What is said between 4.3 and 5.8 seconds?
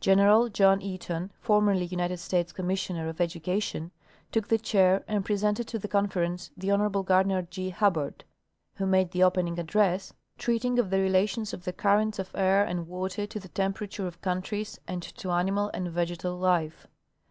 took the Chair and presented to